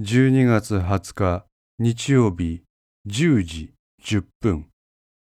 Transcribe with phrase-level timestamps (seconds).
[0.00, 1.46] 12月20日
[1.78, 2.64] 日曜日
[3.06, 4.66] 10時10分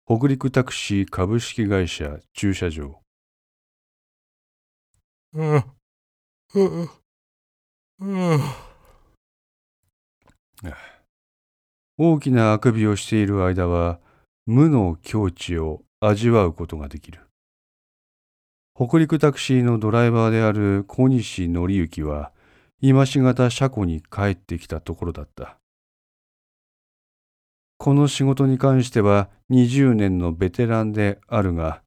[0.06, 3.00] 北陸タクシー株式会社駐車場
[5.34, 5.64] うん。
[6.56, 6.90] うん。
[8.02, 8.40] うん。
[11.98, 14.02] 大きなあくびをしている間は
[14.46, 17.22] 無の境地を味わうことができる
[18.76, 22.34] 北陸タクシーのドライバーである小西紀之は
[22.82, 25.58] 今しがた車庫に帰ってきたところだった。
[27.78, 31.82] この仕事に関しては20年のベテランであるが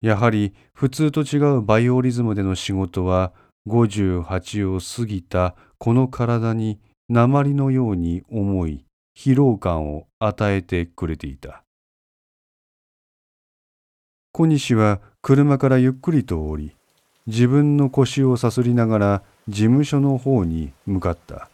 [0.00, 3.32] やはり普通と違うバイオリズムでの仕事は
[3.68, 8.84] 58を過ぎたこの体に鉛のように重い
[9.16, 11.64] 疲労感を与えてくれていた。
[14.32, 16.76] 小西は車からゆっくりと降り
[17.26, 21.48] 自分の腰をさすりながら事務所の方に向かった。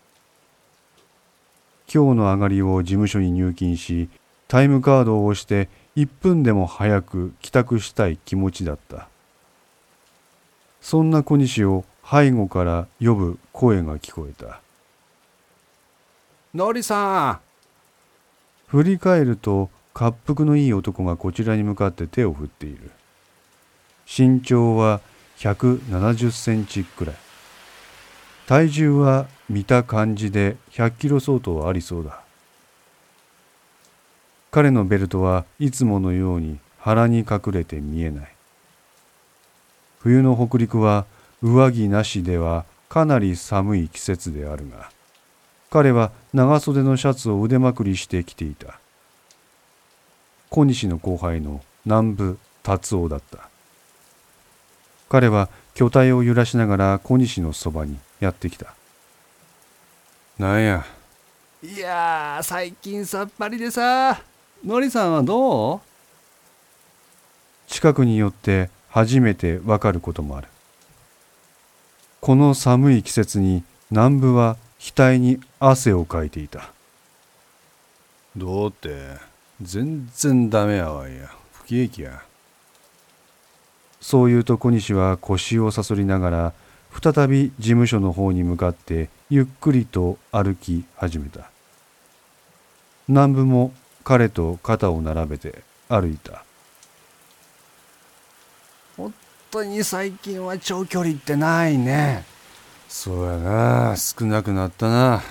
[1.92, 4.08] 今日の上がりを事務所に入金し
[4.48, 9.08] タイムカードを押して1分でも早く帰宅したい気持ちだった。
[10.80, 14.60] そんな小西を背後から呼ぶ声が聞こえた。
[16.54, 17.40] のりさ
[18.68, 22.90] 振り返ると滑腹のいい男がこちらに向かって手を振っている。
[24.06, 25.00] 身長は
[25.38, 27.16] 170センチくらい
[28.46, 32.20] 体重は見た感じで100キロ相当ありそうだ。
[34.52, 38.28] 彼のベルトはいつものように腹に隠れて見えない。
[39.98, 41.06] 冬の北陸は
[41.42, 44.90] 上着なしではかなり寒い季節であるが
[45.68, 48.78] 彼は長袖のシャツを腕まくりして着ていた。
[50.48, 53.48] 小西の後輩の南部達夫だった。
[55.08, 57.98] 彼は巨体を揺らしながら小西のそばに。
[58.20, 58.74] やってきた。
[60.38, 60.84] なんや。
[61.62, 64.20] んいやー最近さっぱりでさ。
[64.64, 65.80] のりさんはどう？
[67.66, 70.48] 近くに寄って初めてわかることもある。
[72.20, 76.70] この寒い季節に南部は額に汗をかいていた。
[78.36, 79.18] どうって
[79.62, 81.30] 全然ダメやわいや。
[81.52, 82.22] 不景気や。
[84.00, 86.52] そう言うと小西は腰をさそりながら
[87.02, 91.50] 再び事務所の方に向かってゆっくりと歩き始めた。
[93.08, 96.44] 南部も彼と肩を並べて歩いた。
[98.96, 99.12] 本
[99.50, 102.24] 当に最近は長距離ってないね。
[102.88, 103.94] そうやな。
[103.96, 105.22] 少なくなったな。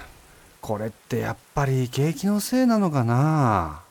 [0.62, 3.82] これってやっぱり景気のせいなのかな。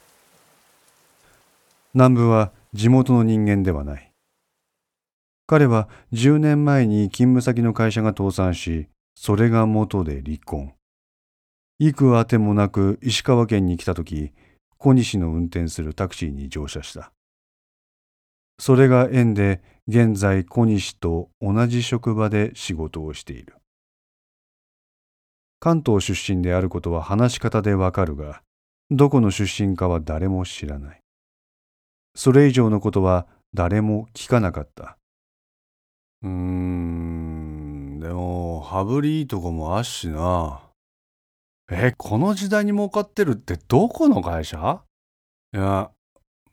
[1.92, 4.10] 南部は地元の人間ではない
[5.46, 10.72] 彼は10年前に勤務先の会社が倒産しそれが元で離婚。
[11.78, 14.32] 幾あてもなく石川県に来た時
[14.78, 17.12] 小西の運転するタクシーに乗車した。
[18.58, 23.56] それが縁で現在小西と同じ職場で仕事をしている。
[25.60, 28.42] 関東出身であることは話し方でわかるが
[28.90, 31.00] どこの出身かは誰も知らない。
[32.14, 34.96] それ以上のことは誰も聞かなかった。
[36.24, 40.62] うーんでも羽振りいいとこもあっしな。
[41.70, 44.82] えこの時代に儲かってるってどこの会社？
[45.54, 45.90] いや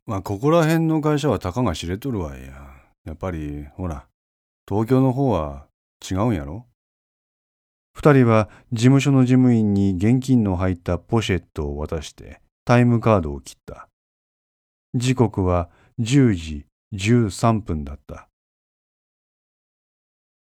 [0.06, 2.68] まあここら辺の会社はたかが知れとるわいや。
[3.06, 4.06] やっぱりほら
[4.68, 5.68] 東京の方は
[6.10, 6.66] 違うんやろ？
[7.94, 13.88] 二人は事務所の事務員に現金の入ったポシェットを渡してタイムカードを切った。
[14.96, 18.28] 時刻は10時13分だった。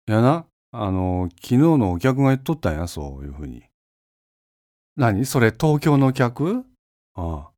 [0.06, 0.46] やな。
[0.72, 3.62] あの昨日のお客が言っとったんやそういうふうに。
[4.96, 5.26] 何？
[5.26, 6.64] それ東京の客？
[7.14, 7.50] ああ。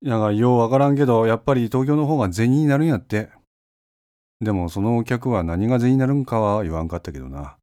[0.00, 3.30] やがようわからんけどやっぱり東京の方が銭になるんやって。
[4.40, 7.56] でもそのお客は何が銭になるんかは言わんかったけどな。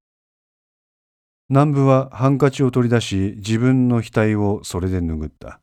[1.50, 5.62] 南部はハンカチを取り出し自分の額をそれで拭った。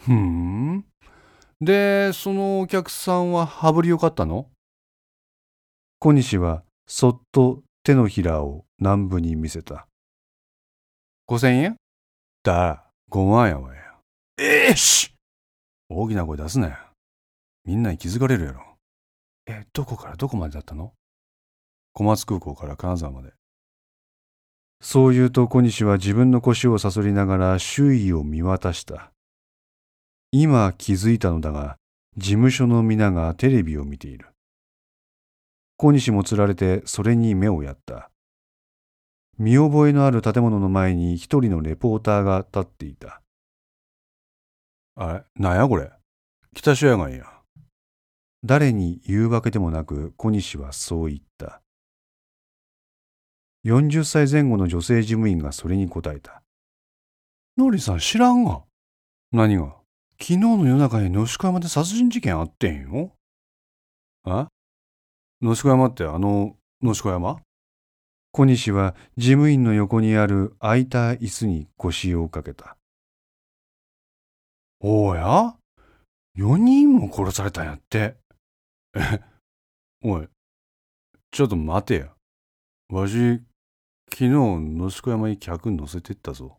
[0.00, 0.84] ふん。
[1.60, 4.50] でそのお客さんは羽振りよかったの？
[6.00, 9.88] 小西はそっと手のひらを南部に見せた。
[11.28, 11.76] 5000円？
[12.44, 13.80] だ5万やわや。
[14.38, 15.12] ええし！
[15.88, 16.76] 大きな声出すなよ
[17.64, 18.62] みんなに気づかれるやろ。
[19.46, 20.92] えどこからどこまでだったの？
[21.94, 23.32] 小松空港から金沢まで。
[24.80, 29.10] そう言うと小西は自分の腰をさそりながら周囲を見渡した。
[30.30, 31.76] 今気づいたのだが
[32.16, 34.28] 事務所の皆がテレビを見ている
[35.78, 38.10] 小西もつられてそれに目をやった
[39.38, 43.22] 見覚えのある建物の前に一人のレポーターが立っていた。
[44.96, 45.92] あれ、なんやこれ？
[46.56, 47.24] 北塩屋がんや。
[48.44, 51.62] 誰に言うわけでもなく小西はそう言った。
[53.64, 56.42] 40歳前後の女性事務員がそれに答えた。
[57.56, 58.62] のりさん知らんが。
[59.30, 59.76] 何が？
[60.20, 63.12] 昨日の夜中に野宿山で殺人事件あってんよ。
[64.24, 64.48] あ？
[65.40, 67.40] 野宿山ってあの野宿山？
[68.32, 72.76] 小西は事務員の横にある空いた椅子に腰をかけた。
[74.80, 75.54] おや
[76.36, 78.16] ?4 人も殺されたんやって。
[78.94, 79.20] え、
[80.02, 80.28] おい、
[81.30, 82.14] ちょっと待てや。
[82.88, 83.40] わし、
[84.10, 86.58] 昨日野宿山に客乗せてったぞ。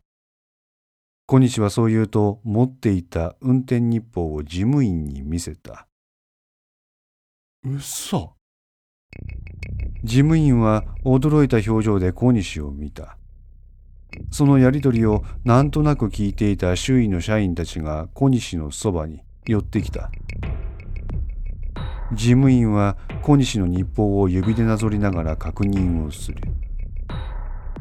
[1.26, 5.86] 小西はそう言うと持っていた運転日報を事務員に見せた。
[7.64, 8.39] うっそ。
[10.02, 13.18] 事務員は驚いた表情で小西を見た。
[14.30, 20.10] そのやりとりをなんとなく聞いていた周囲の社員たちが小西のそばに寄ってきた。
[22.12, 26.38] 事務員は小西の日報を指でなぞりながら確認をする。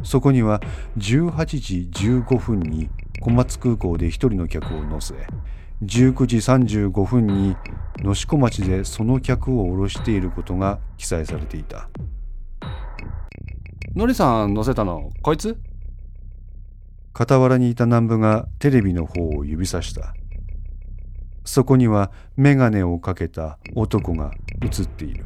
[0.03, 0.61] そこには
[0.97, 2.89] 18時15分に
[3.21, 5.15] 小松空港で一人の客を乗せ、
[5.81, 7.55] 19時35分に
[7.99, 11.89] 能代町でその客を降ろしていることが記載されていた。
[13.95, 15.57] のりさん乗せたの、こいつ？
[17.17, 20.13] 傍らにいた南部がテレビの方を指さした。
[21.43, 25.25] そこにはメガネをかけた男が映っている。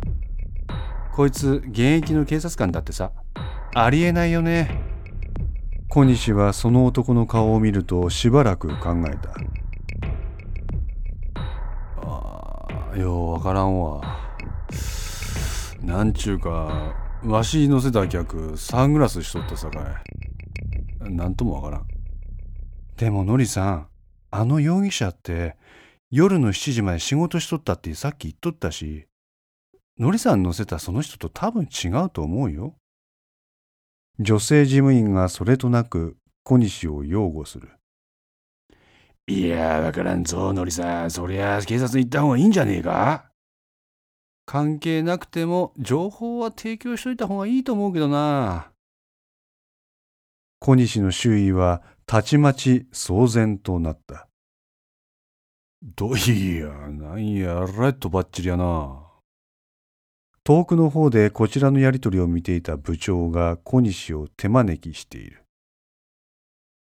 [1.11, 3.11] こいつ、現役の警察官だってさ。
[3.75, 4.81] ありえないよね。
[5.89, 9.35] 小西はその男の顔を見るとしばらく考えた。
[12.97, 14.01] ようわからんわ。
[15.81, 16.95] なんちゅうか、
[17.25, 20.03] わし乗せた客、サングラスしとったさか
[21.05, 21.11] い。
[21.11, 21.87] なんともわからん。
[22.97, 23.87] でものりさん、
[24.31, 25.55] あの容疑者って
[26.09, 29.07] 夜の7時まで仕事しとったってさっき言っとったし、
[29.99, 32.75] のりさん乗せたその人と多分違うと思うよ。
[34.19, 37.69] 女性事務員がそれとなく小西を擁護する。
[39.27, 41.11] いや、わからんぞ、のりさん。
[41.11, 43.31] そりゃ、警察に行った方がいいんじゃねえか？
[44.45, 48.71] 関係なくても、情報は提供しといた方がいいと思うけどな。
[50.59, 54.27] 小西の周囲はたちまち騒然となった。
[55.81, 59.01] どいや、なんや、らっとばっちりやな。
[60.43, 65.42] 遠くの方でこちらのやりとりを見ていた部長が小西を手招きしている。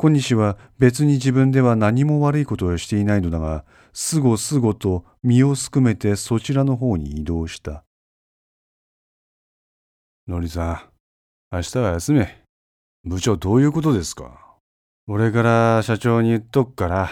[0.04, 3.64] 小西は別に自分では何も悪いことをしていないのだが、
[3.94, 7.86] すごすごと身をすくめてそちらの方に移動した。
[10.28, 10.90] のりさ
[11.52, 12.44] ん、明日は休め。
[13.06, 14.58] 部長どういうことですか？
[15.08, 17.10] 俺から社長に言っとくから、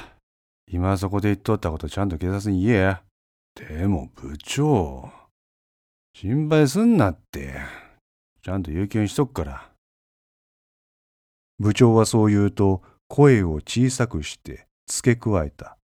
[0.69, 3.03] 今そこで言っとったことちゃんと警察に言えや。
[3.55, 5.09] でも部長、
[6.13, 7.55] 心配すんなって。
[8.44, 9.70] ちゃんと有給にしとくから。
[11.61, 15.77] 部長はそう言うと声を小さくして付け加えた。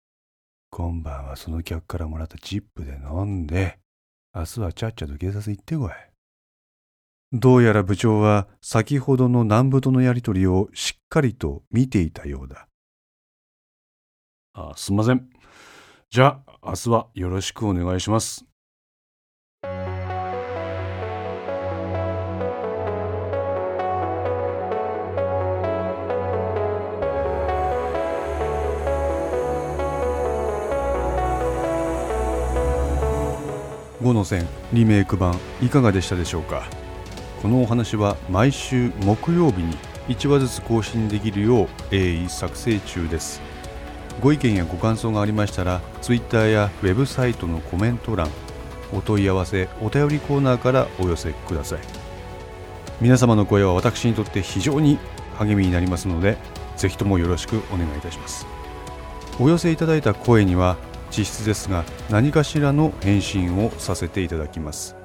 [0.72, 3.78] 今晩はその客からもらったチップで飲んで、
[4.34, 5.90] 明日はちゃっちゃと警察行ってこい。
[7.34, 12.70] どうやら部長は先ほどの南部とのやりとりをしっかりと見ていたようだ。
[14.54, 15.30] あ、すんません。
[16.10, 18.46] じゃあ、明日はよろしくお願いします。
[34.06, 36.70] 5の線リメイク版いかがでしたでしょうか？
[37.42, 39.76] このお話は毎週木曜日に
[40.10, 43.42] 1話ずつ更新できるよう鋭意作成中です。
[44.22, 48.30] ご意見やご感想がありましたら Twitter やウェブサイトのコメント欄
[48.94, 51.80] お問い合わせお便りコーナーからお寄せください。
[53.02, 55.00] 皆様の声は私にとって非常に
[55.40, 56.38] 励みになりますので
[56.78, 58.46] ぜひともよろしくお願いいたします。
[59.40, 60.78] お寄せいただいた声には
[61.16, 64.96] 実質ですが何かしらの返信をさせていただきます。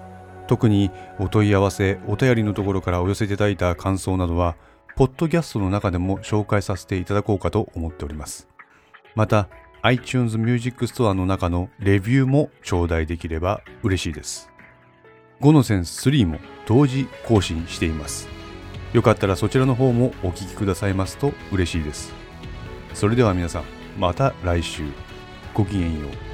[0.46, 0.90] 特に
[1.20, 4.56] お問い合わせお便りのところからお寄せいただいた感想などは
[4.96, 8.48] ポッドキャストの中でも紹介させていただこうかと思っております。
[9.14, 9.48] また
[9.82, 14.50] iTunes Music Store の中のレビューも頂戴できれば嬉しいです。
[15.40, 18.28] 5の線3も同時更新しています。
[18.92, 22.12] よかったらそちらの方もお聞きくださいますと嬉しいです。
[22.92, 23.64] それでは皆さん
[23.98, 25.09] また来週。
[25.54, 26.29] ごきげんよう。